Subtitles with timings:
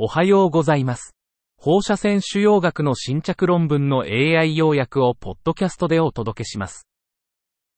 [0.00, 1.16] おはようございます。
[1.56, 6.86] 放射線腫瘍学の新着論文の AI 要約をポッドキャストでお届けします。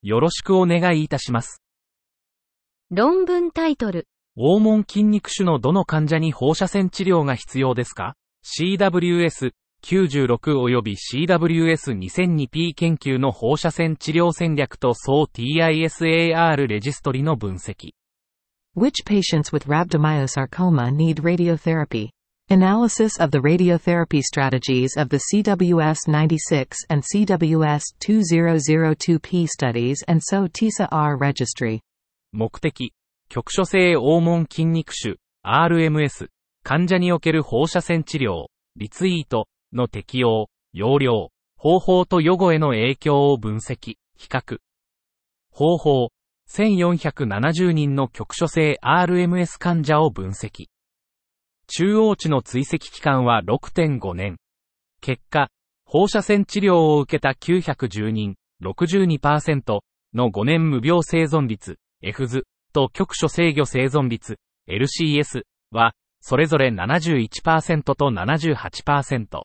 [0.03, 1.63] よろしくお願いいたします。
[2.91, 4.07] 論文タイトル。
[4.37, 17.93] 黄門筋肉腫のどの患者に放射線治療が必要ですか ?CWS96 及び CWS2002P 研究の放射線治療戦略と総 TISAR レジストリの分析。
[18.74, 22.10] Which patients with rhabdomyosarcoma need radiotherapy?
[22.50, 31.82] Analysis of the radiotherapy strategies of the CWS96 and CWS2002P studies and so TISA-R registry.
[32.32, 32.94] 目的、
[33.30, 36.28] 局所性黄門筋肉腫、RMS、
[36.64, 44.60] 患者における放射線治療、リツイートの適用、容量、方法と予後への影響を分析、比較。
[45.50, 46.10] 方法、
[46.53, 50.67] 1470人の局所性 RMS 患者を分析。
[51.69, 54.37] 中央値の追跡期間は6.5年。
[55.01, 55.49] 結果、
[55.85, 59.81] 放射線治療を受けた910人、62%
[60.13, 62.43] の5年無病生存率、F 図
[62.73, 69.43] と局所制御生存率、LCS は、それぞれ71%と78%。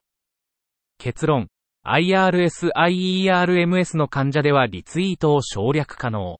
[0.97, 1.49] 結論、
[1.85, 6.39] IRS、IERMS の患者ではリツイートを省略可能。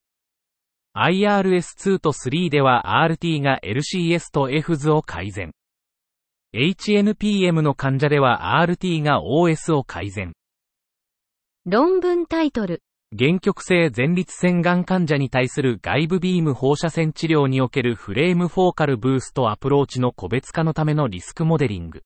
[0.98, 5.52] IRS2 と3では RT が LCS と F 図を改善。
[6.56, 10.32] HNPM の患者では RT が OS を改善。
[11.66, 12.82] 論文タイトル。
[13.18, 22.04] 原曲性前立腺がん患者に対する外部ビーム放射線治療におけるフレームフォーカルブーストアプローチの個別化のためのリスクモデリング。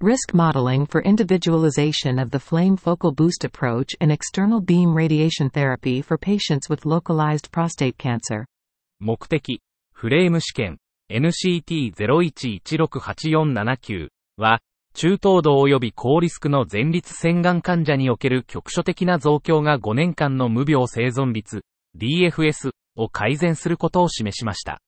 [0.00, 6.02] Risk modeling for individualization of the flame focal boost approach in external beam radiation therapy
[6.02, 8.44] for patients with localized prostate cancer.
[9.00, 9.60] 目的、
[9.92, 10.78] フレーム試験
[11.10, 14.60] NCT01168479 は、
[14.94, 21.62] 中等度及び高リスクの前立腺がん患者における局所的な増強が5年間の無病生存率
[21.98, 24.80] DFS を改善することを示しました。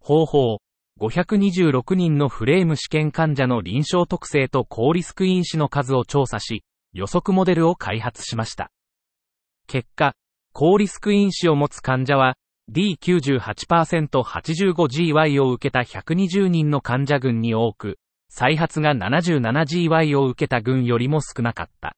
[0.00, 0.58] 方法、
[1.00, 8.72] 526人のフレーム試験患者の臨床特性と高リスク因子の数を調査し、予測モデルを開発しました。
[9.68, 10.16] 結果、
[10.52, 12.34] 高リスク因子を持つ患者は、
[12.72, 17.98] D98%85GY を受けた120人の患者群に多く、
[18.28, 21.94] 再発が 77GY を受けた群よりも少なかった。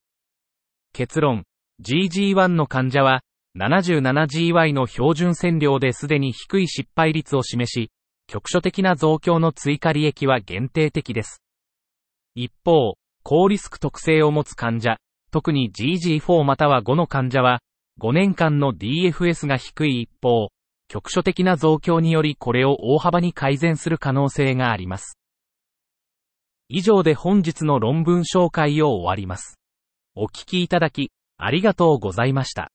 [0.93, 1.45] 結論、
[1.83, 3.23] GG1 の患者は、
[3.57, 7.91] 77GY の標準線量ですでに低い失敗率を示し、
[8.31, 11.43] 局所的な増強の追加利益は限定的です。
[12.37, 14.99] 一方、高リスク特性を持つ患者、
[15.33, 17.59] 特に GG4 または5の患者は、
[18.01, 20.51] 5年間の DFS が低い一方、
[20.87, 25.19] 局所的な増強によりこれを大幅に改善する可能性があります。
[26.69, 29.59] 以上で本日の論文紹介を終わります。
[30.15, 32.71] お聞きいただき、ありがとうございました。